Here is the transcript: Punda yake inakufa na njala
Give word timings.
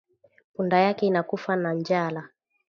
Punda 0.53 0.79
yake 0.79 1.05
inakufa 1.05 1.55
na 1.55 1.73
njala 1.73 2.29